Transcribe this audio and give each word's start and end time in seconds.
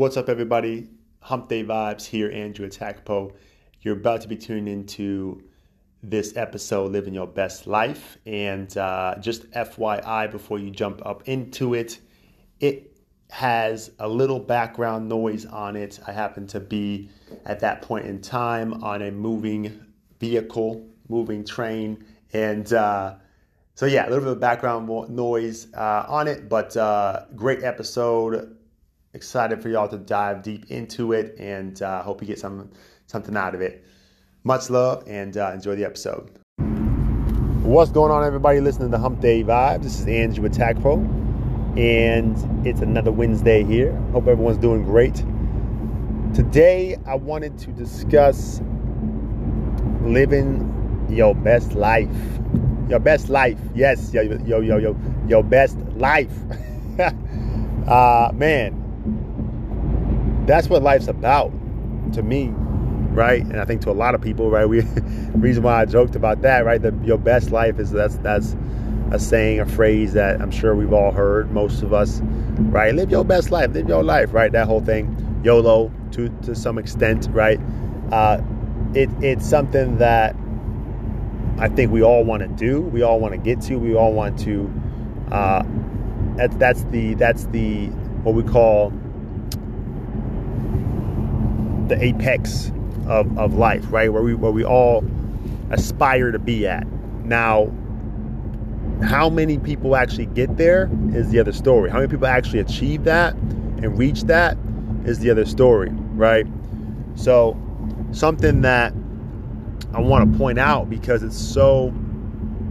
What's 0.00 0.16
up, 0.16 0.30
everybody? 0.30 0.88
Hump 1.20 1.50
Day 1.50 1.62
Vibes 1.62 2.06
here, 2.06 2.30
Andrew 2.30 2.66
Atakpo. 2.66 3.34
You're 3.82 3.98
about 3.98 4.22
to 4.22 4.28
be 4.28 4.36
tuned 4.36 4.66
into 4.66 5.42
this 6.02 6.38
episode, 6.38 6.90
Living 6.90 7.12
Your 7.12 7.26
Best 7.26 7.66
Life. 7.66 8.16
And 8.24 8.74
uh, 8.78 9.16
just 9.20 9.50
FYI, 9.50 10.30
before 10.30 10.58
you 10.58 10.70
jump 10.70 11.04
up 11.04 11.28
into 11.28 11.74
it, 11.74 11.98
it 12.60 12.96
has 13.28 13.90
a 13.98 14.08
little 14.08 14.40
background 14.40 15.06
noise 15.06 15.44
on 15.44 15.76
it. 15.76 16.00
I 16.06 16.12
happen 16.12 16.46
to 16.46 16.60
be 16.60 17.10
at 17.44 17.60
that 17.60 17.82
point 17.82 18.06
in 18.06 18.22
time 18.22 18.82
on 18.82 19.02
a 19.02 19.10
moving 19.10 19.84
vehicle, 20.18 20.82
moving 21.10 21.44
train. 21.44 22.06
And 22.32 22.72
uh, 22.72 23.16
so, 23.74 23.84
yeah, 23.84 24.04
a 24.04 24.08
little 24.08 24.24
bit 24.24 24.32
of 24.32 24.40
background 24.40 24.88
noise 25.10 25.66
uh, 25.74 26.06
on 26.08 26.26
it, 26.26 26.48
but 26.48 26.74
uh, 26.74 27.26
great 27.36 27.62
episode 27.64 28.56
excited 29.12 29.60
for 29.60 29.68
y'all 29.68 29.88
to 29.88 29.98
dive 29.98 30.42
deep 30.42 30.70
into 30.70 31.12
it 31.12 31.34
and 31.38 31.82
uh, 31.82 32.02
hope 32.02 32.20
you 32.20 32.26
get 32.26 32.38
some 32.38 32.70
something 33.06 33.36
out 33.36 33.54
of 33.54 33.60
it. 33.60 33.84
Much 34.44 34.70
love 34.70 35.04
and 35.06 35.36
uh, 35.36 35.50
enjoy 35.52 35.74
the 35.74 35.84
episode. 35.84 36.30
What's 37.62 37.90
going 37.90 38.10
on, 38.10 38.24
everybody? 38.24 38.60
Listening 38.60 38.90
to 38.92 38.98
Hump 38.98 39.20
Day 39.20 39.42
Vibes. 39.42 39.82
This 39.82 40.00
is 40.00 40.06
Andrew 40.06 40.48
Atakpo, 40.48 40.96
and 41.78 42.66
it's 42.66 42.80
another 42.80 43.12
Wednesday 43.12 43.64
here. 43.64 43.92
Hope 44.12 44.28
everyone's 44.28 44.58
doing 44.58 44.84
great. 44.84 45.16
Today, 46.34 46.96
I 47.06 47.16
wanted 47.16 47.58
to 47.58 47.72
discuss 47.72 48.60
living 50.02 51.06
your 51.10 51.34
best 51.34 51.74
life. 51.74 52.08
Your 52.88 52.98
best 52.98 53.28
life, 53.28 53.58
yes, 53.74 54.12
yo, 54.12 54.22
yo, 54.22 54.60
yo, 54.60 54.78
yo, 54.78 54.96
your 55.28 55.44
best 55.44 55.78
life. 55.96 56.32
uh, 57.86 58.32
man, 58.34 58.79
that's 60.50 60.68
what 60.68 60.82
life's 60.82 61.08
about 61.08 61.52
to 62.14 62.22
me, 62.22 62.48
right? 63.12 63.42
And 63.42 63.60
I 63.60 63.64
think 63.64 63.82
to 63.82 63.90
a 63.90 63.92
lot 63.92 64.14
of 64.14 64.20
people, 64.20 64.50
right? 64.50 64.68
We 64.68 64.80
reason 65.34 65.62
why 65.62 65.80
I 65.80 65.84
joked 65.84 66.16
about 66.16 66.42
that, 66.42 66.64
right? 66.64 66.82
Your 67.04 67.18
best 67.18 67.50
life 67.50 67.78
is 67.78 67.90
that's 67.90 68.16
that's 68.18 68.56
a 69.12 69.18
saying, 69.18 69.60
a 69.60 69.66
phrase 69.66 70.12
that 70.12 70.40
I'm 70.40 70.50
sure 70.50 70.74
we've 70.74 70.92
all 70.92 71.12
heard, 71.12 71.50
most 71.50 71.82
of 71.82 71.92
us, 71.92 72.20
right? 72.22 72.94
Live 72.94 73.10
your 73.10 73.24
best 73.24 73.50
life, 73.50 73.72
live 73.72 73.88
your 73.88 74.02
life, 74.02 74.32
right? 74.32 74.52
That 74.52 74.66
whole 74.66 74.80
thing, 74.80 75.40
YOLO 75.44 75.92
to 76.12 76.28
to 76.42 76.54
some 76.54 76.78
extent, 76.78 77.28
right? 77.30 77.60
Uh, 78.12 78.40
it 78.94 79.10
it's 79.20 79.48
something 79.48 79.98
that 79.98 80.34
I 81.58 81.68
think 81.68 81.92
we 81.92 82.02
all 82.02 82.24
want 82.24 82.42
to 82.42 82.48
do, 82.48 82.80
we 82.80 83.02
all 83.02 83.20
want 83.20 83.34
to 83.34 83.38
get 83.38 83.60
to, 83.62 83.76
we 83.76 83.94
all 83.94 84.12
want 84.12 84.38
to. 84.40 84.72
Uh, 85.30 85.62
that's 86.36 86.56
that's 86.56 86.84
the 86.84 87.14
that's 87.14 87.44
the 87.46 87.86
what 88.22 88.34
we 88.34 88.42
call 88.42 88.92
the 91.90 92.02
apex 92.02 92.72
of, 93.06 93.36
of 93.36 93.54
life, 93.54 93.84
right? 93.90 94.10
Where 94.10 94.22
we 94.22 94.34
where 94.34 94.52
we 94.52 94.64
all 94.64 95.04
aspire 95.70 96.30
to 96.30 96.38
be 96.38 96.66
at. 96.66 96.86
Now, 97.24 97.70
how 99.02 99.28
many 99.28 99.58
people 99.58 99.96
actually 99.96 100.26
get 100.26 100.56
there 100.56 100.88
is 101.12 101.30
the 101.30 101.38
other 101.38 101.52
story. 101.52 101.90
How 101.90 101.96
many 101.96 102.08
people 102.08 102.26
actually 102.26 102.60
achieve 102.60 103.04
that 103.04 103.34
and 103.34 103.98
reach 103.98 104.22
that 104.22 104.56
is 105.04 105.18
the 105.18 105.30
other 105.30 105.44
story, 105.44 105.90
right? 106.14 106.46
So, 107.16 107.60
something 108.12 108.62
that 108.62 108.92
I 109.92 110.00
want 110.00 110.32
to 110.32 110.38
point 110.38 110.58
out 110.58 110.88
because 110.88 111.22
it's 111.22 111.38
so 111.38 111.92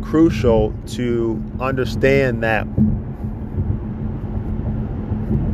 crucial 0.01 0.73
to 0.87 1.43
understand 1.59 2.41
that 2.43 2.65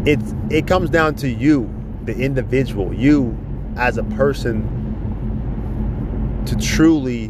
it's 0.05 0.35
it 0.51 0.67
comes 0.67 0.91
down 0.91 1.15
to 1.15 1.29
you, 1.29 1.73
the 2.03 2.15
individual, 2.15 2.93
you 2.93 3.35
as 3.75 3.97
a 3.97 4.03
person 4.03 4.63
to 6.45 6.55
truly 6.57 7.29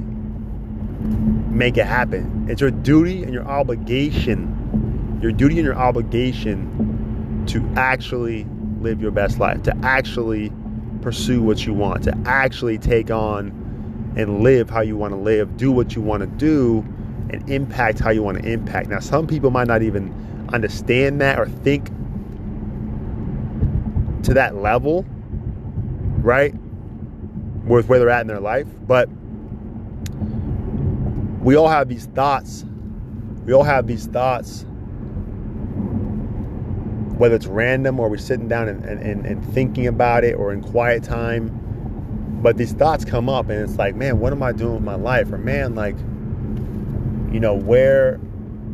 make 1.49 1.77
it 1.77 1.85
happen. 1.85 2.47
It's 2.49 2.61
your 2.61 2.71
duty 2.71 3.23
and 3.23 3.33
your 3.33 3.45
obligation, 3.45 5.19
your 5.21 5.31
duty 5.31 5.57
and 5.57 5.65
your 5.65 5.75
obligation 5.75 7.43
to 7.47 7.63
actually 7.75 8.45
live 8.81 9.01
your 9.01 9.11
best 9.11 9.39
life, 9.39 9.63
to 9.63 9.75
actually 9.83 10.51
pursue 11.01 11.41
what 11.41 11.65
you 11.65 11.73
want, 11.73 12.03
to 12.03 12.17
actually 12.25 12.77
take 12.77 13.09
on 13.11 13.63
and 14.17 14.41
live 14.41 14.69
how 14.69 14.81
you 14.81 14.97
want 14.97 15.13
to 15.13 15.17
live, 15.17 15.57
do 15.57 15.71
what 15.71 15.95
you 15.95 16.01
want 16.01 16.21
to 16.21 16.27
do, 16.27 16.85
and 17.29 17.49
impact 17.49 17.99
how 17.99 18.09
you 18.09 18.23
want 18.23 18.41
to 18.41 18.49
impact. 18.49 18.89
Now, 18.89 18.99
some 18.99 19.27
people 19.27 19.49
might 19.51 19.67
not 19.67 19.81
even 19.81 20.13
understand 20.53 21.21
that 21.21 21.39
or 21.39 21.47
think 21.47 21.87
to 24.23 24.33
that 24.33 24.55
level 24.55 25.05
right? 26.25 26.53
With 27.65 27.87
where 27.87 27.99
they're 27.99 28.09
at 28.09 28.21
in 28.21 28.27
their 28.27 28.39
life. 28.39 28.67
But 28.87 29.07
we 31.41 31.55
all 31.55 31.67
have 31.67 31.87
these 31.87 32.07
thoughts. 32.07 32.65
We 33.45 33.53
all 33.53 33.63
have 33.63 33.85
these 33.85 34.07
thoughts, 34.07 34.65
whether 37.17 37.35
it's 37.35 37.45
random 37.45 37.99
or 37.99 38.09
we're 38.09 38.17
sitting 38.17 38.47
down 38.47 38.67
and, 38.67 38.83
and, 38.83 39.25
and 39.25 39.45
thinking 39.53 39.85
about 39.85 40.23
it 40.23 40.33
or 40.33 40.51
in 40.51 40.61
quiet 40.61 41.03
time. 41.03 41.61
But 42.41 42.57
these 42.57 42.73
thoughts 42.73 43.05
come 43.05 43.29
up 43.29 43.49
and 43.49 43.61
it's 43.61 43.77
like, 43.77 43.95
man, 43.95 44.19
what 44.19 44.33
am 44.33 44.41
I 44.41 44.51
doing 44.51 44.73
with 44.73 44.83
my 44.83 44.95
life? 44.95 45.31
Or 45.31 45.37
man, 45.37 45.75
like, 45.75 45.97
you 47.31 47.39
know, 47.39 47.53
where 47.53 48.17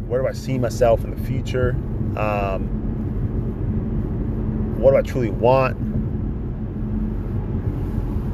where 0.07 0.21
do 0.21 0.27
I 0.27 0.33
see 0.33 0.57
myself 0.57 1.03
in 1.03 1.11
the 1.11 1.21
future? 1.25 1.71
Um, 2.17 2.67
what 4.77 4.91
do 4.91 4.97
I 4.97 5.01
truly 5.01 5.29
want? 5.29 5.90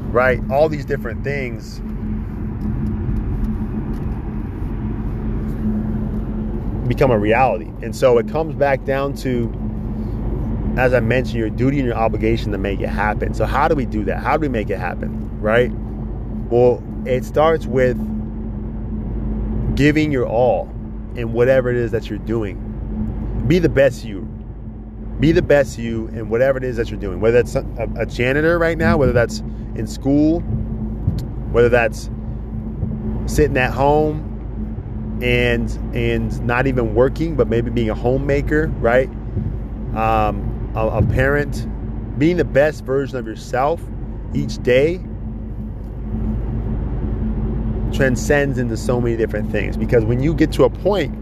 Right? 0.08 0.40
All 0.50 0.68
these 0.68 0.84
different 0.84 1.24
things. 1.24 1.80
become 6.88 7.10
a 7.10 7.18
reality. 7.18 7.70
And 7.82 7.94
so 7.94 8.18
it 8.18 8.28
comes 8.28 8.54
back 8.54 8.84
down 8.84 9.14
to, 9.16 9.52
as 10.76 10.94
I 10.94 11.00
mentioned, 11.00 11.38
your 11.38 11.50
duty 11.50 11.78
and 11.78 11.86
your 11.86 11.96
obligation 11.96 12.50
to 12.52 12.58
make 12.58 12.80
it 12.80 12.88
happen. 12.88 13.34
So, 13.34 13.44
how 13.44 13.68
do 13.68 13.74
we 13.74 13.86
do 13.86 14.04
that? 14.04 14.20
How 14.20 14.36
do 14.36 14.40
we 14.40 14.48
make 14.48 14.70
it 14.70 14.78
happen, 14.78 15.40
right? 15.40 15.70
Well, 16.50 16.82
it 17.06 17.24
starts 17.24 17.66
with 17.66 17.96
giving 19.76 20.10
your 20.10 20.26
all 20.26 20.68
in 21.14 21.32
whatever 21.32 21.70
it 21.70 21.76
is 21.76 21.92
that 21.92 22.08
you're 22.08 22.18
doing. 22.18 23.44
Be 23.46 23.58
the 23.58 23.68
best 23.68 24.04
you. 24.04 24.22
Be 25.20 25.32
the 25.32 25.42
best 25.42 25.78
you 25.78 26.06
in 26.08 26.28
whatever 26.28 26.58
it 26.58 26.64
is 26.64 26.76
that 26.76 26.90
you're 26.90 27.00
doing. 27.00 27.20
Whether 27.20 27.42
that's 27.42 27.54
a, 27.54 28.06
janitor 28.06 28.58
right 28.58 28.78
now, 28.78 28.96
whether 28.96 29.12
that's 29.12 29.42
in 29.78 29.86
school, 29.86 30.40
whether 31.52 31.68
that's 31.68 32.10
sitting 33.26 33.56
at 33.56 33.72
home 33.72 34.24
and 35.22 35.70
and 35.94 36.44
not 36.46 36.66
even 36.66 36.94
working, 36.94 37.36
but 37.36 37.48
maybe 37.48 37.70
being 37.70 37.90
a 37.90 37.94
homemaker, 37.94 38.68
right? 38.80 39.08
Um, 39.94 40.72
a, 40.74 40.86
a 40.86 41.02
parent, 41.02 41.66
being 42.18 42.36
the 42.36 42.44
best 42.44 42.84
version 42.84 43.16
of 43.16 43.26
yourself 43.26 43.80
each 44.34 44.62
day 44.62 45.00
transcends 47.92 48.58
into 48.58 48.76
so 48.76 49.00
many 49.00 49.16
different 49.16 49.50
things. 49.50 49.76
Because 49.76 50.04
when 50.04 50.20
you 50.20 50.34
get 50.34 50.52
to 50.52 50.64
a 50.64 50.70
point 50.70 51.14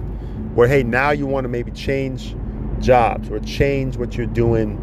where, 0.54 0.68
hey, 0.68 0.82
now 0.82 1.10
you 1.10 1.26
want 1.26 1.44
to 1.44 1.48
maybe 1.48 1.70
change 1.70 2.34
jobs 2.80 3.30
or 3.30 3.38
change 3.40 3.96
what 3.96 4.16
you're 4.16 4.26
doing, 4.26 4.82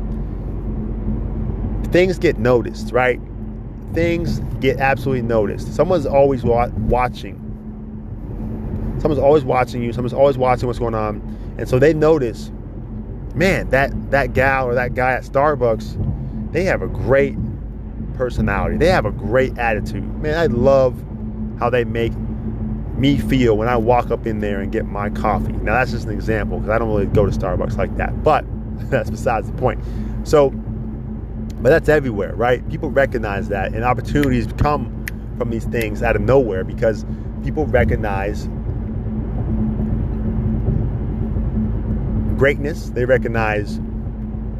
things 1.92 2.18
get 2.18 2.40
noticed, 2.40 2.92
right? 2.92 3.20
Things 3.94 4.40
get 4.60 4.80
absolutely 4.80 5.22
noticed. 5.22 5.74
Someone's 5.74 6.06
always 6.06 6.44
wa- 6.44 6.70
watching. 6.78 7.40
Someone's 9.00 9.22
always 9.22 9.44
watching 9.44 9.84
you. 9.84 9.92
Someone's 9.94 10.14
always 10.14 10.38
watching 10.38 10.68
what's 10.68 10.80
going 10.80 10.96
on, 10.96 11.22
and 11.58 11.68
so 11.68 11.80
they 11.80 11.94
notice. 11.94 12.52
Man, 13.36 13.70
that 13.70 14.12
that 14.12 14.34
gal 14.34 14.68
or 14.68 14.76
that 14.76 14.94
guy 14.94 15.14
at 15.14 15.24
Starbucks, 15.24 16.52
they 16.52 16.64
have 16.66 16.84
a 16.84 16.88
great 16.88 17.36
personality. 18.14 18.78
They 18.78 18.90
have 18.90 19.06
a 19.06 19.12
great 19.12 19.58
attitude. 19.58 20.04
Man, 20.22 20.38
I 20.38 20.46
love 20.46 20.96
how 21.60 21.70
they 21.70 21.84
make 21.84 22.14
me 22.96 23.18
feel 23.18 23.58
when 23.58 23.68
I 23.68 23.76
walk 23.76 24.12
up 24.12 24.28
in 24.28 24.40
there 24.40 24.62
and 24.62 24.72
get 24.72 24.86
my 24.86 25.10
coffee. 25.10 25.52
Now 25.54 25.74
that's 25.74 25.92
just 25.92 26.06
an 26.06 26.12
example 26.12 26.60
because 26.60 26.70
I 26.70 26.78
don't 26.78 26.90
really 26.90 27.08
go 27.08 27.26
to 27.26 27.32
Starbucks 27.32 27.76
like 27.78 27.96
that, 27.98 28.24
but 28.24 28.46
that's 28.90 29.10
besides 29.10 29.50
the 29.52 29.58
point. 29.58 29.84
So 30.24 30.52
but 31.64 31.70
that's 31.70 31.88
everywhere, 31.88 32.36
right? 32.36 32.68
People 32.70 32.92
recognize 32.92 33.48
that, 33.48 33.74
and 33.74 33.86
opportunities 33.86 34.48
come 34.58 35.06
from 35.38 35.50
these 35.50 35.64
things 35.64 36.04
out 36.04 36.18
of 36.18 36.22
nowhere 36.22 36.66
because 36.66 37.06
people 37.42 37.66
recognize 37.66 38.50
greatness, 42.38 42.90
they 42.90 43.06
recognize 43.06 43.80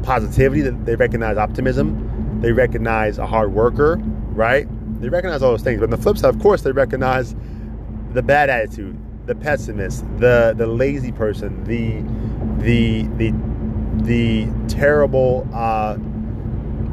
positivity, 0.02 0.62
they 0.62 0.96
recognize 0.96 1.36
optimism, 1.36 2.40
they 2.40 2.52
recognize 2.52 3.18
a 3.18 3.26
hard 3.26 3.52
worker, 3.52 3.98
right? 4.30 4.66
They 5.02 5.10
recognize 5.10 5.42
all 5.42 5.50
those 5.50 5.62
things. 5.62 5.80
But 5.80 5.84
on 5.84 5.90
the 5.90 5.98
flip 5.98 6.16
side, 6.16 6.34
of 6.34 6.40
course, 6.40 6.62
they 6.62 6.72
recognize 6.72 7.34
the 8.14 8.22
bad 8.22 8.48
attitude, 8.48 8.98
the 9.26 9.34
pessimist, 9.34 10.06
the 10.18 10.54
the 10.56 10.66
lazy 10.66 11.12
person, 11.12 11.64
the 11.64 12.00
the 12.64 13.02
the 13.18 13.34
the 14.04 14.48
terrible 14.68 15.46
uh, 15.52 15.98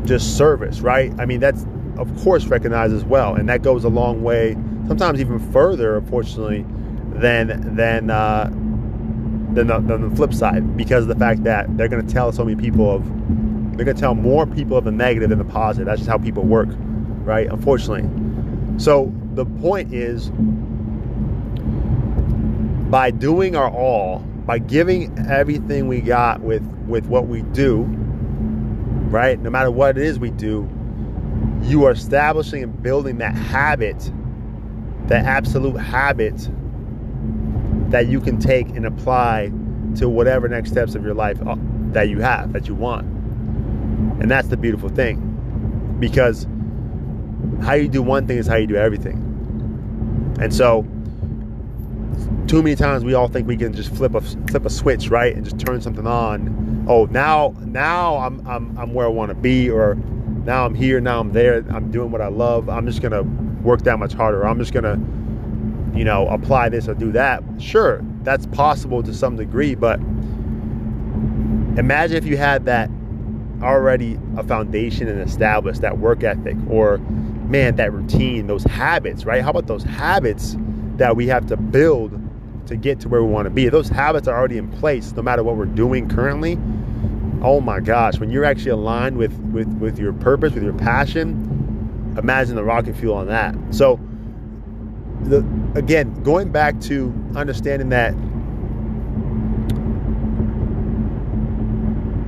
just 0.05 0.37
service, 0.37 0.81
right? 0.81 1.13
I 1.19 1.25
mean, 1.25 1.39
that's 1.39 1.65
of 1.97 2.23
course 2.23 2.45
recognized 2.45 2.93
as 2.93 3.03
well, 3.03 3.35
and 3.35 3.47
that 3.49 3.61
goes 3.61 3.83
a 3.83 3.89
long 3.89 4.23
way. 4.23 4.53
Sometimes 4.87 5.19
even 5.19 5.39
further, 5.51 5.97
unfortunately, 5.97 6.65
than 7.13 7.75
than 7.75 8.09
uh, 8.09 8.45
than 9.53 9.67
the, 9.67 9.79
than 9.79 10.09
the 10.09 10.15
flip 10.15 10.33
side, 10.33 10.75
because 10.77 11.03
of 11.03 11.09
the 11.09 11.15
fact 11.15 11.43
that 11.43 11.75
they're 11.77 11.87
going 11.87 12.05
to 12.05 12.13
tell 12.13 12.31
so 12.31 12.43
many 12.43 12.59
people 12.59 12.89
of 12.89 13.05
they're 13.75 13.85
going 13.85 13.95
to 13.95 14.01
tell 14.01 14.15
more 14.15 14.45
people 14.45 14.77
of 14.77 14.83
the 14.83 14.91
negative 14.91 15.29
than 15.29 15.39
the 15.39 15.45
positive. 15.45 15.85
That's 15.85 15.99
just 15.99 16.09
how 16.09 16.17
people 16.17 16.43
work, 16.43 16.69
right? 17.23 17.47
Unfortunately. 17.47 18.09
So 18.77 19.13
the 19.33 19.45
point 19.45 19.93
is, 19.93 20.29
by 22.89 23.11
doing 23.11 23.55
our 23.55 23.69
all, 23.69 24.19
by 24.19 24.59
giving 24.59 25.17
everything 25.29 25.87
we 25.87 26.01
got 26.01 26.41
with 26.41 26.63
with 26.87 27.05
what 27.05 27.27
we 27.27 27.43
do, 27.43 27.83
right? 29.11 29.39
No 29.39 29.49
matter 29.49 29.69
what 29.69 29.97
it 29.97 30.03
is 30.03 30.17
we 30.17 30.31
do, 30.31 30.69
you 31.61 31.85
are 31.85 31.91
establishing 31.91 32.63
and 32.63 32.81
building 32.81 33.17
that 33.19 33.35
habit, 33.35 34.11
that 35.07 35.25
absolute 35.25 35.77
habit 35.77 36.49
that 37.91 38.07
you 38.07 38.21
can 38.21 38.39
take 38.39 38.69
and 38.69 38.85
apply 38.85 39.51
to 39.97 40.07
whatever 40.07 40.47
next 40.47 40.71
steps 40.71 40.95
of 40.95 41.03
your 41.03 41.13
life 41.13 41.39
uh, 41.45 41.55
that 41.91 42.09
you 42.09 42.19
have, 42.21 42.53
that 42.53 42.67
you 42.67 42.73
want. 42.73 43.05
And 44.21 44.31
that's 44.31 44.47
the 44.47 44.57
beautiful 44.57 44.89
thing. 44.89 45.97
Because 45.99 46.47
how 47.61 47.73
you 47.73 47.87
do 47.87 48.01
one 48.01 48.25
thing 48.27 48.37
is 48.37 48.47
how 48.47 48.55
you 48.55 48.67
do 48.67 48.75
everything. 48.75 49.17
And 50.39 50.53
so 50.53 50.87
too 52.51 52.61
many 52.61 52.75
times 52.75 53.05
we 53.05 53.13
all 53.13 53.29
think 53.29 53.47
we 53.47 53.55
can 53.55 53.71
just 53.71 53.95
flip 53.95 54.13
a 54.13 54.19
flip 54.19 54.65
a 54.65 54.69
switch, 54.69 55.07
right? 55.07 55.33
And 55.33 55.45
just 55.45 55.57
turn 55.57 55.79
something 55.79 56.05
on. 56.05 56.85
Oh, 56.89 57.05
now 57.05 57.55
now 57.59 58.17
I'm 58.17 58.45
I'm 58.45 58.77
I'm 58.77 58.93
where 58.93 59.05
I 59.05 59.09
want 59.09 59.29
to 59.29 59.35
be 59.35 59.69
or 59.69 59.95
now 59.95 60.65
I'm 60.65 60.75
here, 60.75 60.99
now 60.99 61.21
I'm 61.21 61.31
there, 61.31 61.63
I'm 61.69 61.89
doing 61.91 62.11
what 62.11 62.19
I 62.19 62.27
love. 62.27 62.67
I'm 62.67 62.85
just 62.85 63.01
to 63.13 63.21
work 63.63 63.83
that 63.83 63.99
much 63.99 64.11
harder. 64.11 64.45
I'm 64.45 64.59
just 64.59 64.73
to 64.83 64.99
you 65.97 66.03
know, 66.03 66.27
apply 66.27 66.67
this 66.67 66.89
or 66.89 66.93
do 66.93 67.13
that. 67.13 67.41
Sure, 67.57 68.01
that's 68.23 68.45
possible 68.47 69.01
to 69.01 69.13
some 69.13 69.37
degree, 69.37 69.73
but 69.73 69.99
imagine 71.77 72.17
if 72.17 72.25
you 72.25 72.35
had 72.35 72.65
that 72.65 72.89
already 73.61 74.19
a 74.35 74.43
foundation 74.43 75.07
and 75.07 75.21
established 75.21 75.79
that 75.79 75.99
work 75.99 76.21
ethic 76.21 76.57
or 76.69 76.97
man 77.47 77.77
that 77.77 77.93
routine 77.93 78.47
those 78.47 78.63
habits 78.63 79.23
right 79.23 79.43
how 79.43 79.51
about 79.51 79.67
those 79.67 79.83
habits 79.83 80.57
that 80.97 81.15
we 81.15 81.27
have 81.27 81.45
to 81.45 81.55
build 81.55 82.17
to 82.67 82.75
get 82.75 82.99
to 82.99 83.09
where 83.09 83.23
we 83.23 83.29
want 83.29 83.45
to 83.45 83.49
be 83.49 83.69
those 83.69 83.89
habits 83.89 84.27
are 84.27 84.37
already 84.37 84.57
in 84.57 84.69
place 84.69 85.11
no 85.13 85.21
matter 85.21 85.43
what 85.43 85.55
we're 85.55 85.65
doing 85.65 86.07
currently 86.07 86.57
oh 87.43 87.59
my 87.59 87.79
gosh 87.79 88.19
when 88.19 88.29
you're 88.29 88.45
actually 88.45 88.71
aligned 88.71 89.17
with 89.17 89.37
with 89.51 89.67
with 89.79 89.97
your 89.99 90.13
purpose 90.13 90.53
with 90.53 90.63
your 90.63 90.73
passion 90.73 91.51
imagine 92.17 92.55
the 92.55 92.63
rocket 92.63 92.95
fuel 92.95 93.15
on 93.15 93.27
that. 93.27 93.55
So 93.71 93.99
the 95.21 95.45
again 95.75 96.23
going 96.23 96.51
back 96.51 96.79
to 96.81 97.13
understanding 97.35 97.89
that 97.89 98.11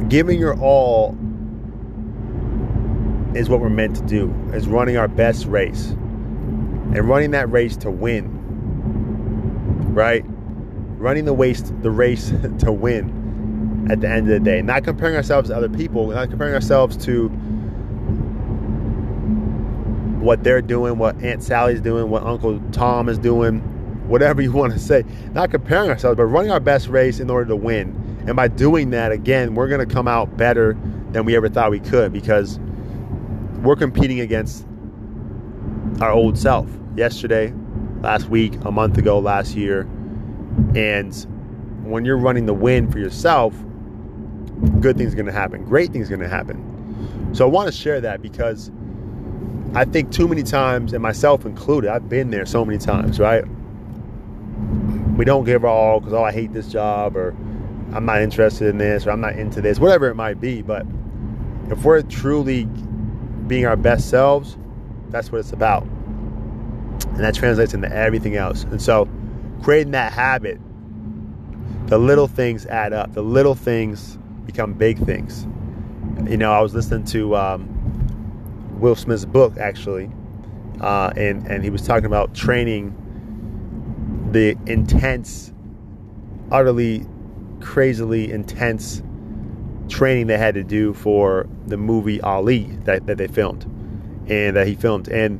giving 0.09 0.39
your 0.39 0.59
all 0.59 1.17
is 3.35 3.49
what 3.49 3.59
we're 3.59 3.69
meant 3.69 3.95
to 3.95 4.03
do 4.03 4.31
is 4.53 4.67
running 4.67 4.97
our 4.97 5.07
best 5.07 5.45
race. 5.45 5.89
And 6.95 7.09
running 7.09 7.31
that 7.31 7.51
race 7.51 7.75
to 7.77 7.89
win 7.89 8.32
right? 9.93 10.23
Running 10.25 11.25
the 11.25 11.33
race 11.33 11.61
the 11.81 11.91
race 11.91 12.29
to 12.59 12.71
win 12.71 13.87
at 13.91 14.01
the 14.01 14.09
end 14.09 14.29
of 14.29 14.33
the 14.33 14.39
day. 14.39 14.61
Not 14.61 14.83
comparing 14.83 15.15
ourselves 15.15 15.49
to 15.49 15.55
other 15.55 15.69
people 15.69 16.07
not 16.07 16.29
comparing 16.29 16.53
ourselves 16.53 16.97
to 17.05 17.29
what 20.19 20.43
they're 20.43 20.61
doing 20.61 20.97
what 20.97 21.21
aunt 21.21 21.43
sally's 21.43 21.81
doing 21.81 22.09
what 22.09 22.23
uncle 22.23 22.61
tom 22.71 23.09
is 23.09 23.17
doing 23.17 23.59
whatever 24.07 24.41
you 24.41 24.51
want 24.51 24.73
to 24.73 24.79
say. 24.79 25.03
Not 25.33 25.51
comparing 25.51 25.89
ourselves 25.89 26.17
but 26.17 26.25
running 26.25 26.51
our 26.51 26.59
best 26.59 26.87
race 26.87 27.19
in 27.19 27.29
order 27.29 27.45
to 27.49 27.55
win. 27.55 27.99
And 28.25 28.35
by 28.35 28.47
doing 28.47 28.91
that, 28.91 29.11
again, 29.11 29.53
we're 29.55 29.67
going 29.67 29.85
to 29.85 29.93
come 29.93 30.07
out 30.07 30.37
better 30.37 30.77
than 31.11 31.25
we 31.25 31.35
ever 31.35 31.49
thought 31.49 31.71
we 31.71 31.79
could 31.79 32.13
because 32.13 32.57
we're 33.61 33.75
competing 33.75 34.19
against 34.21 34.65
our 36.01 36.11
old 36.11 36.37
self. 36.37 36.69
Yesterday, 36.95 37.53
last 38.03 38.29
week, 38.29 38.53
a 38.65 38.71
month 38.71 38.97
ago, 38.97 39.17
last 39.17 39.55
year. 39.55 39.81
And 40.75 41.15
when 41.83 42.05
you're 42.05 42.17
running 42.17 42.45
the 42.45 42.53
win 42.53 42.91
for 42.91 42.99
yourself, 42.99 43.55
good 44.79 44.97
things 44.97 45.13
are 45.13 45.15
going 45.15 45.25
to 45.25 45.31
happen. 45.31 45.63
Great 45.65 45.91
things 45.91 46.07
are 46.11 46.15
going 46.17 46.29
to 46.29 46.35
happen. 46.35 47.31
So 47.33 47.45
I 47.45 47.49
want 47.49 47.71
to 47.71 47.77
share 47.77 47.99
that 48.01 48.21
because 48.21 48.69
I 49.73 49.85
think 49.85 50.11
too 50.11 50.27
many 50.27 50.43
times, 50.43 50.93
and 50.93 51.01
myself 51.01 51.45
included, 51.45 51.89
I've 51.89 52.07
been 52.07 52.29
there 52.29 52.45
so 52.45 52.63
many 52.63 52.77
times, 52.77 53.19
right? 53.19 53.43
We 55.17 55.25
don't 55.25 55.45
give 55.45 55.63
our 55.63 55.71
all 55.71 55.99
because, 55.99 56.13
oh, 56.13 56.23
I 56.23 56.31
hate 56.31 56.53
this 56.53 56.67
job 56.67 57.15
or 57.15 57.29
I'm 57.93 58.05
not 58.05 58.21
interested 58.21 58.67
in 58.67 58.77
this 58.77 59.07
or 59.07 59.11
I'm 59.11 59.21
not 59.21 59.33
into 59.33 59.61
this, 59.61 59.79
whatever 59.79 60.09
it 60.09 60.15
might 60.15 60.39
be. 60.39 60.61
But 60.61 60.85
if 61.69 61.83
we're 61.83 62.01
truly 62.03 62.65
being 63.47 63.65
our 63.65 63.75
best 63.75 64.09
selves, 64.09 64.57
that's 65.09 65.31
what 65.31 65.39
it's 65.39 65.53
about. 65.53 65.87
And 67.13 67.19
that 67.19 67.35
translates 67.35 67.73
into 67.73 67.91
everything 67.91 68.35
else. 68.35 68.63
And 68.63 68.81
so 68.81 69.07
creating 69.61 69.91
that 69.91 70.11
habit, 70.13 70.59
the 71.87 71.97
little 71.97 72.27
things 72.27 72.65
add 72.65 72.93
up. 72.93 73.13
The 73.13 73.21
little 73.21 73.55
things 73.55 74.17
become 74.45 74.73
big 74.73 74.97
things. 75.05 75.47
You 76.29 76.37
know, 76.37 76.51
I 76.51 76.61
was 76.61 76.73
listening 76.73 77.05
to 77.05 77.35
um, 77.35 78.79
Will 78.79 78.95
Smith's 78.95 79.25
book 79.25 79.57
actually, 79.57 80.09
uh, 80.81 81.13
and 81.15 81.45
and 81.47 81.63
he 81.63 81.69
was 81.69 81.85
talking 81.85 82.05
about 82.05 82.33
training 82.33 82.95
the 84.31 84.57
intense, 84.65 85.53
utterly 86.51 87.05
crazily 87.59 88.31
intense 88.31 89.01
training 89.89 90.27
they 90.27 90.37
had 90.37 90.55
to 90.55 90.63
do 90.63 90.93
for 90.93 91.47
the 91.67 91.77
movie 91.77 92.19
Ali 92.21 92.63
that, 92.85 93.05
that 93.05 93.17
they 93.17 93.27
filmed 93.27 93.63
and 94.27 94.55
that 94.55 94.67
he 94.67 94.75
filmed. 94.75 95.07
And 95.07 95.39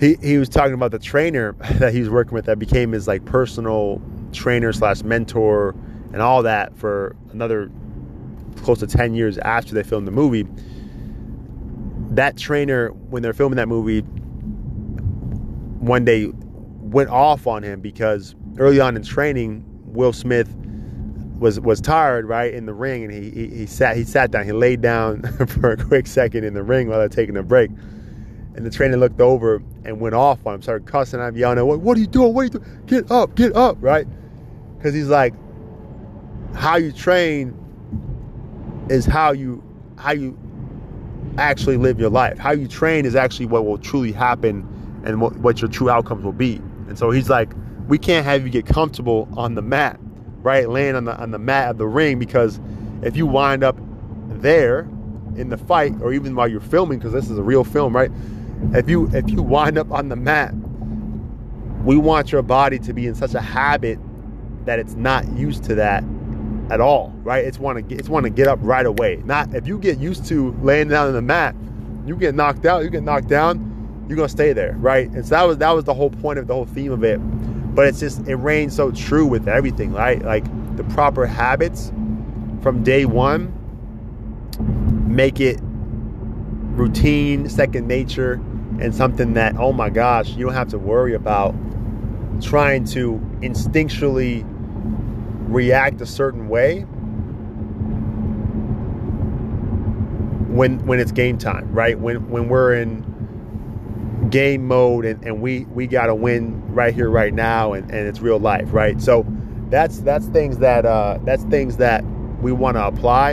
he, 0.00 0.16
he 0.22 0.38
was 0.38 0.48
talking 0.48 0.72
about 0.72 0.90
the 0.90 0.98
trainer 0.98 1.52
that 1.78 1.92
he 1.92 2.00
was 2.00 2.08
working 2.08 2.34
with 2.34 2.46
that 2.46 2.58
became 2.58 2.92
his 2.92 3.06
like 3.06 3.24
personal 3.24 4.00
trainer 4.32 4.72
slash 4.72 5.02
mentor 5.02 5.74
and 6.12 6.22
all 6.22 6.42
that 6.42 6.76
for 6.76 7.14
another 7.32 7.70
close 8.62 8.80
to 8.80 8.86
10 8.86 9.14
years 9.14 9.38
after 9.38 9.74
they 9.74 9.82
filmed 9.82 10.06
the 10.06 10.12
movie. 10.12 10.46
That 12.14 12.36
trainer, 12.36 12.88
when 12.88 13.22
they're 13.22 13.32
filming 13.32 13.56
that 13.56 13.68
movie, 13.68 14.00
one 15.80 16.04
day 16.04 16.30
went 16.80 17.10
off 17.10 17.46
on 17.46 17.62
him 17.62 17.80
because 17.80 18.34
early 18.58 18.80
on 18.80 18.96
in 18.96 19.02
training, 19.02 19.64
Will 19.84 20.12
Smith 20.12 20.54
was 21.38 21.58
was 21.60 21.80
tired 21.80 22.26
right 22.26 22.52
in 22.52 22.66
the 22.66 22.74
ring 22.74 23.02
and 23.02 23.12
he, 23.12 23.30
he, 23.30 23.48
he 23.60 23.66
sat 23.66 23.96
he 23.96 24.04
sat 24.04 24.30
down 24.30 24.44
he 24.44 24.52
laid 24.52 24.82
down 24.82 25.22
for 25.46 25.72
a 25.72 25.76
quick 25.76 26.06
second 26.06 26.44
in 26.44 26.52
the 26.52 26.62
ring 26.62 26.86
while 26.86 26.98
they're 26.98 27.08
taking 27.08 27.34
a 27.38 27.42
break 27.42 27.70
and 28.54 28.66
the 28.66 28.70
trainer 28.70 28.96
looked 28.96 29.20
over 29.20 29.62
and 29.84 30.00
went 30.00 30.14
off 30.14 30.46
on 30.46 30.54
him 30.54 30.62
started 30.62 30.86
cussing 30.86 31.20
at 31.20 31.28
him 31.28 31.36
yelling 31.36 31.64
what, 31.64 31.80
what 31.80 31.96
are 31.96 32.00
you 32.00 32.06
doing? 32.06 32.34
What 32.34 32.42
are 32.42 32.44
you 32.44 32.50
doing? 32.50 32.82
Get 32.86 33.10
up 33.10 33.34
get 33.34 33.54
up 33.56 33.76
right? 33.80 34.06
Because 34.76 34.94
he's 34.94 35.08
like 35.08 35.34
how 36.54 36.76
you 36.76 36.92
train 36.92 37.56
is 38.88 39.06
how 39.06 39.32
you 39.32 39.62
how 39.96 40.12
you 40.12 40.38
actually 41.38 41.76
live 41.76 42.00
your 42.00 42.10
life. 42.10 42.38
How 42.38 42.52
you 42.52 42.66
train 42.66 43.06
is 43.06 43.14
actually 43.14 43.46
what 43.46 43.64
will 43.64 43.78
truly 43.78 44.12
happen 44.12 44.66
and 45.04 45.20
what, 45.20 45.36
what 45.36 45.60
your 45.62 45.70
true 45.70 45.88
outcomes 45.88 46.24
will 46.24 46.32
be. 46.32 46.56
And 46.88 46.98
so 46.98 47.10
he's 47.10 47.30
like 47.30 47.52
we 47.88 47.98
can't 47.98 48.24
have 48.24 48.42
you 48.42 48.50
get 48.50 48.66
comfortable 48.66 49.28
on 49.36 49.54
the 49.54 49.62
mat 49.62 49.98
right, 50.42 50.68
laying 50.68 50.96
on 50.96 51.04
the 51.04 51.16
on 51.16 51.30
the 51.30 51.38
mat 51.38 51.70
of 51.70 51.78
the 51.78 51.86
ring 51.86 52.18
because 52.18 52.60
if 53.02 53.16
you 53.16 53.26
wind 53.26 53.62
up 53.62 53.76
there 54.28 54.88
in 55.36 55.48
the 55.48 55.56
fight 55.56 55.94
or 56.00 56.12
even 56.12 56.34
while 56.34 56.48
you're 56.48 56.60
filming 56.60 56.98
because 56.98 57.12
this 57.12 57.30
is 57.30 57.38
a 57.38 57.42
real 57.42 57.64
film, 57.64 57.94
right? 57.94 58.10
If 58.74 58.88
you 58.88 59.08
if 59.12 59.28
you 59.30 59.42
wind 59.42 59.78
up 59.78 59.90
on 59.90 60.08
the 60.08 60.16
mat, 60.16 60.54
we 61.84 61.96
want 61.96 62.32
your 62.32 62.42
body 62.42 62.78
to 62.80 62.92
be 62.92 63.06
in 63.06 63.14
such 63.14 63.34
a 63.34 63.40
habit 63.40 63.98
that 64.66 64.78
it's 64.78 64.94
not 64.94 65.26
used 65.36 65.64
to 65.64 65.74
that 65.76 66.04
at 66.70 66.80
all, 66.80 67.12
right? 67.22 67.44
It's 67.44 67.58
want 67.58 67.76
to 67.76 67.82
get, 67.82 67.98
it's 67.98 68.08
want 68.08 68.24
to 68.24 68.30
get 68.30 68.46
up 68.46 68.58
right 68.62 68.86
away. 68.86 69.22
Not 69.24 69.54
if 69.54 69.66
you 69.66 69.78
get 69.78 69.98
used 69.98 70.26
to 70.26 70.52
laying 70.62 70.88
down 70.88 71.08
on 71.08 71.14
the 71.14 71.22
mat, 71.22 71.54
you 72.06 72.16
get 72.16 72.34
knocked 72.34 72.66
out, 72.66 72.84
you 72.84 72.90
get 72.90 73.02
knocked 73.02 73.28
down, 73.28 74.04
you're 74.08 74.16
gonna 74.16 74.28
stay 74.28 74.52
there, 74.52 74.76
right? 74.78 75.08
And 75.10 75.24
so 75.24 75.30
that 75.34 75.44
was 75.44 75.58
that 75.58 75.70
was 75.70 75.84
the 75.84 75.94
whole 75.94 76.10
point 76.10 76.38
of 76.38 76.46
the 76.46 76.54
whole 76.54 76.66
theme 76.66 76.92
of 76.92 77.02
it 77.04 77.20
but 77.74 77.86
it's 77.86 78.00
just 78.00 78.26
it 78.26 78.36
reigns 78.36 78.74
so 78.74 78.90
true 78.90 79.26
with 79.26 79.48
everything 79.48 79.92
right 79.92 80.22
like 80.22 80.44
the 80.76 80.84
proper 80.84 81.26
habits 81.26 81.92
from 82.62 82.82
day 82.82 83.04
one 83.04 83.52
make 85.06 85.40
it 85.40 85.58
routine 85.62 87.48
second 87.48 87.86
nature 87.86 88.40
and 88.80 88.94
something 88.94 89.34
that 89.34 89.56
oh 89.56 89.72
my 89.72 89.90
gosh 89.90 90.30
you 90.30 90.44
don't 90.44 90.54
have 90.54 90.68
to 90.68 90.78
worry 90.78 91.14
about 91.14 91.54
trying 92.40 92.84
to 92.84 93.18
instinctually 93.42 94.44
react 95.50 96.00
a 96.00 96.06
certain 96.06 96.48
way 96.48 96.86
when 100.50 100.84
when 100.86 101.00
it's 101.00 101.12
game 101.12 101.38
time, 101.38 101.72
right? 101.72 101.98
When 101.98 102.28
when 102.28 102.48
we're 102.48 102.74
in 102.74 103.06
game 104.30 104.66
mode 104.66 105.04
and, 105.04 105.24
and 105.24 105.40
we 105.40 105.64
we 105.66 105.86
gotta 105.86 106.14
win 106.14 106.62
right 106.74 106.92
here, 106.92 107.08
right 107.08 107.32
now, 107.32 107.72
and, 107.72 107.90
and 107.90 108.06
it's 108.06 108.20
real 108.20 108.38
life, 108.38 108.72
right? 108.72 109.00
So 109.00 109.24
that's 109.70 110.00
that's 110.00 110.26
things 110.26 110.58
that 110.58 110.84
uh, 110.84 111.18
that's 111.24 111.44
things 111.44 111.76
that 111.78 112.04
we 112.42 112.52
want 112.52 112.76
to 112.76 112.84
apply 112.84 113.32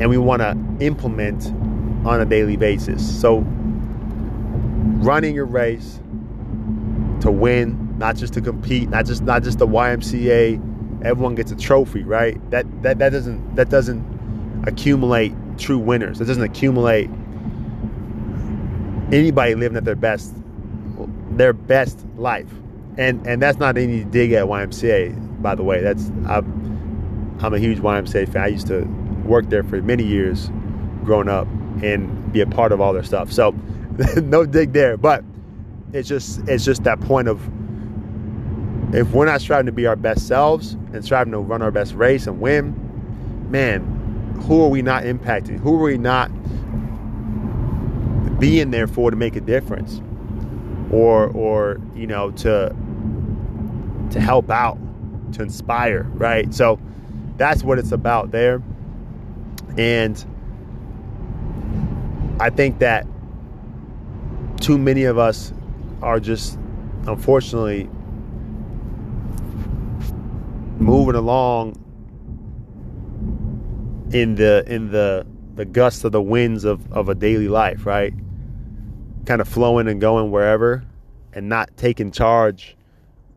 and 0.00 0.08
we 0.08 0.18
want 0.18 0.42
to 0.42 0.56
implement 0.84 1.46
on 2.06 2.20
a 2.20 2.24
daily 2.24 2.56
basis. 2.56 3.20
So 3.20 3.40
running 5.08 5.34
your 5.34 5.46
race 5.46 6.00
to 7.22 7.30
win, 7.30 7.96
not 7.96 8.14
just 8.14 8.34
to 8.34 8.42
compete, 8.42 8.90
not 8.90 9.06
just 9.06 9.22
not 9.22 9.42
just 9.42 9.58
the 9.58 9.66
YMCA. 9.66 10.62
Everyone 11.02 11.34
gets 11.34 11.50
a 11.50 11.56
trophy, 11.56 12.02
right? 12.02 12.38
That 12.50 12.66
that 12.82 12.98
that 12.98 13.08
doesn't 13.08 13.56
that 13.56 13.70
doesn't 13.70 14.04
accumulate 14.66 15.32
true 15.56 15.78
winners. 15.78 16.20
It 16.20 16.26
doesn't 16.26 16.42
accumulate 16.42 17.08
anybody 19.10 19.54
living 19.54 19.78
at 19.78 19.86
their 19.86 19.96
best 19.96 20.34
their 21.30 21.54
best 21.54 22.04
life. 22.16 22.52
And 22.98 23.26
and 23.26 23.40
that's 23.40 23.56
not 23.56 23.78
any 23.78 24.04
dig 24.04 24.32
at 24.32 24.44
YMCA, 24.44 25.40
by 25.40 25.54
the 25.54 25.62
way. 25.62 25.80
That's 25.80 26.10
I'm, 26.26 27.38
I'm 27.40 27.54
a 27.54 27.58
huge 27.58 27.78
YMCA 27.78 28.30
fan. 28.30 28.42
I 28.42 28.48
used 28.48 28.66
to 28.66 28.82
work 29.24 29.48
there 29.48 29.62
for 29.62 29.80
many 29.80 30.04
years 30.04 30.50
growing 31.02 31.30
up 31.30 31.48
and 31.82 32.30
be 32.30 32.42
a 32.42 32.46
part 32.46 32.72
of 32.72 32.82
all 32.82 32.92
their 32.92 33.04
stuff. 33.04 33.32
So 33.32 33.54
no 34.22 34.46
dig 34.46 34.72
there, 34.72 34.96
but 34.96 35.24
it's 35.92 36.08
just 36.08 36.40
it's 36.48 36.64
just 36.64 36.84
that 36.84 37.00
point 37.00 37.28
of 37.28 37.40
if 38.94 39.10
we're 39.10 39.26
not 39.26 39.40
striving 39.40 39.66
to 39.66 39.72
be 39.72 39.86
our 39.86 39.96
best 39.96 40.26
selves 40.26 40.74
and 40.92 41.04
striving 41.04 41.32
to 41.32 41.38
run 41.38 41.62
our 41.62 41.70
best 41.70 41.94
race 41.94 42.26
and 42.26 42.40
win, 42.40 42.74
man, 43.50 43.82
who 44.42 44.62
are 44.62 44.68
we 44.68 44.82
not 44.82 45.02
impacting? 45.02 45.58
Who 45.60 45.74
are 45.74 45.82
we 45.82 45.98
not 45.98 46.30
being 48.38 48.70
there 48.70 48.86
for 48.86 49.10
to 49.10 49.16
make 49.16 49.36
a 49.36 49.40
difference? 49.40 50.00
Or 50.90 51.26
or, 51.28 51.80
you 51.94 52.06
know, 52.06 52.30
to 52.32 52.74
to 54.10 54.20
help 54.20 54.48
out, 54.50 54.78
to 55.34 55.42
inspire, 55.42 56.04
right? 56.14 56.54
So 56.54 56.80
that's 57.36 57.62
what 57.62 57.78
it's 57.78 57.92
about 57.92 58.30
there. 58.30 58.62
And 59.76 60.24
I 62.40 62.50
think 62.50 62.78
that 62.78 63.06
too 64.60 64.78
many 64.78 65.04
of 65.04 65.18
us 65.18 65.52
are 66.02 66.20
just 66.20 66.58
unfortunately 67.06 67.88
moving 70.78 71.14
along 71.14 71.74
in 74.12 74.34
the 74.34 74.64
in 74.66 74.90
the 74.90 75.26
the 75.58 75.64
gusts 75.64 76.04
of 76.04 76.12
the 76.12 76.22
winds 76.22 76.64
of, 76.64 76.90
of 76.92 77.08
a 77.08 77.14
daily 77.16 77.48
life, 77.48 77.84
right? 77.84 78.14
Kind 79.26 79.40
of 79.40 79.48
flowing 79.48 79.88
and 79.88 80.00
going 80.00 80.30
wherever 80.30 80.84
and 81.32 81.48
not 81.48 81.76
taking 81.76 82.12
charge 82.12 82.76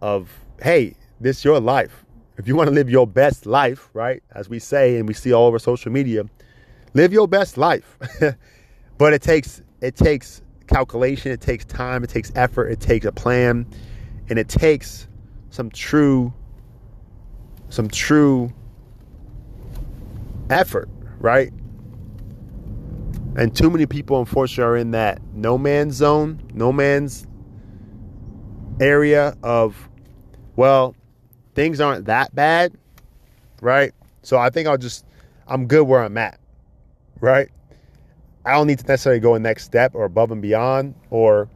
of, 0.02 0.30
hey, 0.62 0.96
this 1.20 1.44
your 1.44 1.60
life. 1.60 2.06
If 2.38 2.48
you 2.48 2.56
want 2.56 2.68
to 2.68 2.74
live 2.74 2.92
your 2.92 3.08
best 3.08 3.48
life, 3.48 3.90
right? 3.94 4.22
As 4.36 4.50
we 4.50 4.60
say 4.60 4.98
and 4.98 5.08
we 5.08 5.16
see 5.16 5.34
all 5.34 5.48
over 5.48 5.58
social 5.58 5.92
media, 5.92 6.26
live 6.94 7.12
your 7.12 7.28
best 7.28 7.58
life. 7.58 7.98
but 9.00 9.14
it 9.14 9.24
takes 9.24 9.64
it 9.82 9.96
takes 9.96 10.44
calculation, 10.72 11.32
it 11.32 11.42
takes 11.42 11.66
time, 11.66 12.04
it 12.04 12.10
takes 12.10 12.32
effort, 12.36 12.70
it 12.70 12.80
takes 12.80 13.06
a 13.06 13.12
plan, 13.12 13.68
and 14.30 14.40
it 14.40 14.48
takes 14.48 15.08
some 15.50 15.70
true 15.70 16.34
some 17.70 17.88
true 17.88 18.52
effort, 20.50 20.90
right? 21.20 21.52
And 23.36 23.56
too 23.56 23.70
many 23.70 23.86
people 23.86 24.20
unfortunately 24.20 24.64
are 24.64 24.78
in 24.78 24.92
that 24.92 25.22
no 25.34 25.58
man's 25.58 25.96
zone, 25.96 26.42
no 26.54 26.72
man's 26.72 27.28
area 28.80 29.38
of 29.44 29.90
well, 30.56 30.96
things 31.56 31.80
aren't 31.80 32.06
that 32.06 32.34
bad, 32.36 32.74
right? 33.62 33.94
So 34.22 34.38
I 34.38 34.50
think 34.50 34.68
I'll 34.68 34.78
just 34.78 35.06
I'm 35.48 35.68
good 35.68 35.84
where 35.84 36.02
I'm 36.02 36.18
at. 36.18 36.40
Right? 37.20 37.50
I 38.46 38.54
don't 38.54 38.68
need 38.68 38.80
to 38.80 38.86
necessarily 38.86 39.20
go 39.20 39.36
a 39.36 39.40
next 39.40 39.66
step 39.66 39.94
or 39.94 40.06
above 40.06 40.32
and 40.32 40.42
beyond 40.42 40.96
or 41.10 41.50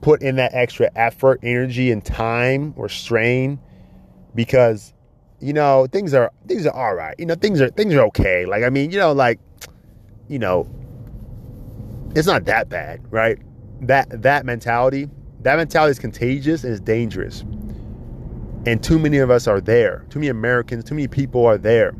put 0.00 0.22
in 0.22 0.36
that 0.36 0.52
extra 0.52 0.90
effort, 0.94 1.40
energy, 1.42 1.90
and 1.90 2.04
time 2.04 2.74
or 2.76 2.88
strain 2.88 3.58
because 4.34 4.92
you 5.40 5.52
know 5.52 5.86
things 5.90 6.12
are 6.12 6.30
things 6.46 6.66
are 6.66 6.74
all 6.74 6.94
right. 6.94 7.14
You 7.18 7.26
know 7.26 7.34
things 7.34 7.60
are 7.60 7.70
things 7.70 7.94
are 7.94 8.02
okay. 8.06 8.44
Like 8.44 8.64
I 8.64 8.70
mean, 8.70 8.90
you 8.90 8.98
know, 8.98 9.12
like 9.12 9.40
you 10.28 10.38
know, 10.38 10.68
it's 12.14 12.26
not 12.26 12.44
that 12.44 12.68
bad, 12.68 13.00
right? 13.10 13.38
That 13.80 14.22
that 14.22 14.44
mentality, 14.44 15.08
that 15.40 15.56
mentality 15.56 15.92
is 15.92 15.98
contagious 15.98 16.64
and 16.64 16.72
is 16.72 16.80
dangerous. 16.80 17.44
And 18.66 18.82
too 18.82 18.98
many 18.98 19.18
of 19.18 19.30
us 19.30 19.46
are 19.46 19.60
there. 19.60 20.06
Too 20.08 20.18
many 20.18 20.28
Americans, 20.28 20.84
too 20.84 20.94
many 20.94 21.08
people 21.08 21.44
are 21.46 21.58
there. 21.58 21.94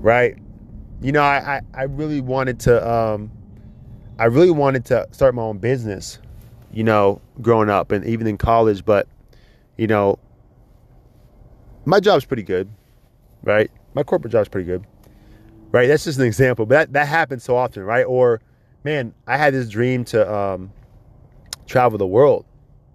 Right? 0.00 0.36
You 1.02 1.10
know, 1.10 1.22
I, 1.22 1.56
I, 1.56 1.60
I 1.74 1.82
really 1.84 2.20
wanted 2.20 2.60
to, 2.60 2.88
um, 2.90 3.30
I 4.18 4.26
really 4.26 4.50
wanted 4.50 4.84
to 4.86 5.06
start 5.10 5.34
my 5.34 5.42
own 5.42 5.58
business, 5.58 6.18
you 6.72 6.84
know, 6.84 7.20
growing 7.40 7.68
up 7.68 7.90
and 7.90 8.04
even 8.04 8.26
in 8.26 8.38
college. 8.38 8.84
But, 8.84 9.08
you 9.76 9.88
know, 9.88 10.18
my 11.84 11.98
job's 11.98 12.24
pretty 12.24 12.44
good, 12.44 12.70
right? 13.42 13.70
My 13.94 14.04
corporate 14.04 14.32
job's 14.32 14.48
pretty 14.48 14.66
good, 14.66 14.86
right? 15.72 15.88
That's 15.88 16.04
just 16.04 16.20
an 16.20 16.24
example, 16.24 16.66
but 16.66 16.74
that, 16.74 16.92
that 16.92 17.08
happens 17.08 17.42
so 17.42 17.56
often, 17.56 17.82
right? 17.82 18.04
Or, 18.04 18.40
man, 18.84 19.12
I 19.26 19.36
had 19.36 19.52
this 19.52 19.68
dream 19.68 20.04
to 20.06 20.32
um, 20.32 20.72
travel 21.66 21.98
the 21.98 22.06
world, 22.06 22.44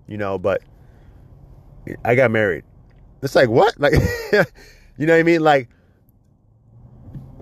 you 0.08 0.18
know, 0.18 0.38
but 0.38 0.62
I 2.06 2.16
got 2.16 2.32
married. 2.32 2.64
It's 3.22 3.36
like, 3.36 3.50
what? 3.50 3.78
Like, 3.80 3.94
you 4.32 5.06
know 5.06 5.14
what 5.14 5.20
I 5.20 5.24
mean? 5.24 5.42
Like, 5.42 5.70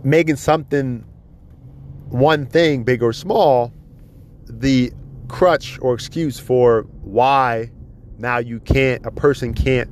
making 0.05 0.35
something 0.35 1.03
one 2.09 2.45
thing 2.45 2.83
big 2.83 3.01
or 3.01 3.11
small 3.11 3.73
the 4.45 4.91
crutch 5.27 5.79
or 5.81 5.93
excuse 5.93 6.39
for 6.39 6.83
why 7.01 7.69
now 8.17 8.37
you 8.37 8.59
can't 8.59 9.05
a 9.05 9.11
person 9.11 9.53
can't 9.53 9.89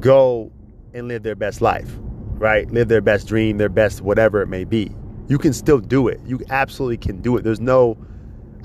go 0.00 0.50
and 0.92 1.08
live 1.08 1.22
their 1.22 1.36
best 1.36 1.60
life 1.60 1.96
right? 2.38 2.70
Live 2.70 2.88
their 2.88 3.00
best 3.00 3.26
dream 3.26 3.58
their 3.58 3.68
best 3.68 4.02
whatever 4.02 4.42
it 4.42 4.48
may 4.48 4.64
be. 4.64 4.90
You 5.28 5.38
can 5.38 5.52
still 5.52 5.80
do 5.80 6.06
it. 6.08 6.20
You 6.24 6.40
absolutely 6.50 6.98
can 6.98 7.20
do 7.20 7.36
it. 7.36 7.42
There's 7.42 7.60
no 7.60 7.96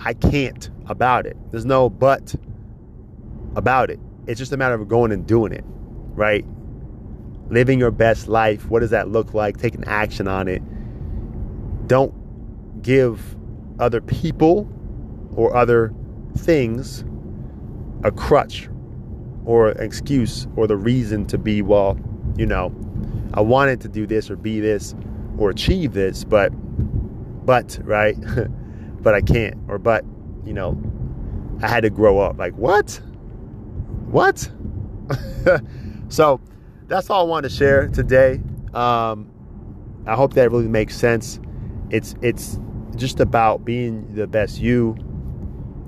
i 0.03 0.13
can't 0.13 0.69
about 0.88 1.25
it. 1.25 1.38
There's 1.51 1.65
no 1.65 1.89
but 1.89 2.36
about 3.55 3.89
it. 3.89 4.00
It's 4.27 4.39
just 4.39 4.51
a 4.51 4.57
matter 4.57 4.75
of 4.75 4.88
going 4.88 5.12
and 5.12 5.25
doing 5.25 5.51
it 5.51 5.63
right 6.13 6.45
living 7.51 7.77
your 7.77 7.91
best 7.91 8.27
life. 8.27 8.70
What 8.70 8.79
does 8.79 8.89
that 8.91 9.10
look 9.10 9.34
like? 9.34 9.58
Taking 9.58 9.84
action 9.84 10.27
on 10.27 10.48
it. 10.48 10.63
Don't 11.88 12.13
give 12.81 13.36
other 13.79 14.01
people 14.01 14.67
or 15.36 15.55
other 15.55 15.93
things 16.38 17.03
a 18.03 18.12
crutch 18.12 18.70
or 19.46 19.70
an 19.70 19.84
excuse 19.84 20.48
or 20.55 20.65
the 20.65 20.77
reason 20.77 21.25
to 21.27 21.38
be, 21.38 21.62
well, 21.62 22.00
you 22.38 22.46
know, 22.46 22.74
I 23.34 23.41
wanted 23.41 23.81
to 23.81 23.89
do 23.89 24.08
this 24.08 24.31
or 24.31 24.38
be 24.38 24.60
this 24.60 24.96
or 25.38 25.50
achieve 25.50 25.93
this, 25.93 26.24
but, 26.24 26.50
but, 27.46 27.79
right? 27.84 28.17
but 29.01 29.13
I 29.13 29.22
can't. 29.22 29.58
Or, 29.67 29.77
but, 29.77 30.05
you 30.46 30.53
know, 30.53 30.81
I 31.62 31.67
had 31.67 31.81
to 31.81 31.89
grow 31.89 32.20
up. 32.20 32.38
Like, 32.38 32.53
what? 32.55 33.01
What? 34.08 34.50
so, 36.10 36.39
that's 36.91 37.10
all 37.10 37.21
I 37.21 37.24
wanted 37.24 37.50
to 37.50 37.55
share 37.55 37.88
today. 37.88 38.41
Um, 38.74 39.31
I 40.05 40.15
hope 40.15 40.33
that 40.33 40.51
really 40.51 40.67
makes 40.67 40.95
sense. 40.95 41.39
It's 41.89 42.15
it's 42.21 42.60
just 42.98 43.21
about 43.21 43.63
being 43.63 44.13
the 44.13 44.27
best 44.27 44.60
you, 44.60 44.98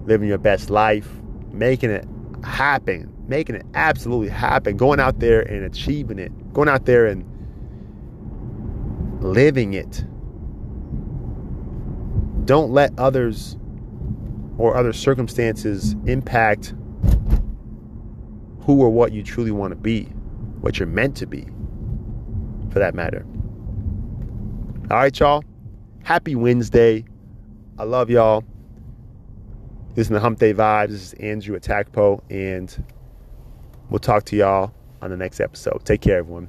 living 0.06 0.30
your 0.30 0.38
best 0.38 0.70
life, 0.70 1.10
making 1.52 1.90
it 1.90 2.08
happen, 2.46 3.14
making 3.28 3.56
it 3.56 3.66
absolutely 3.74 4.30
happen, 4.30 4.78
going 4.78 5.02
out 5.02 5.20
there 5.20 5.42
and 5.42 5.66
achieving 5.66 6.20
it, 6.20 6.32
going 6.54 6.70
out 6.70 6.86
there 6.86 7.06
and 7.06 7.26
living 9.22 9.74
it. 9.74 10.06
Don't 12.46 12.72
let 12.72 12.98
others 12.98 13.58
or 14.58 14.78
other 14.78 14.94
circumstances 14.94 15.98
impact 16.06 16.74
who 18.62 18.82
or 18.82 18.90
what 18.90 19.12
you 19.12 19.22
truly 19.22 19.52
want 19.52 19.72
to 19.72 19.76
be 19.76 20.08
what 20.64 20.80
you're 20.80 20.88
meant 20.88 21.18
to 21.18 21.26
be, 21.26 21.46
for 22.72 22.80
that 22.80 22.96
matter. 22.96 23.26
All 24.90 24.96
right, 24.98 25.20
y'all. 25.20 25.44
Happy 26.04 26.36
Wednesday. 26.36 27.04
I 27.78 27.84
love 27.84 28.10
y'all. 28.10 28.46
This 29.94 30.08
is 30.08 30.10
the 30.10 30.22
Hump 30.22 30.40
Day 30.40 30.54
Vibes. 30.54 30.92
This 30.92 31.02
is 31.02 31.14
Andrew 31.16 31.60
Atakpo, 31.60 32.22
and 32.30 32.82
we'll 33.90 34.00
talk 34.00 34.24
to 34.26 34.38
y'all 34.38 34.74
on 35.02 35.10
the 35.10 35.18
next 35.18 35.42
episode. 35.42 35.84
Take 35.84 36.00
care, 36.00 36.20
everyone. 36.20 36.48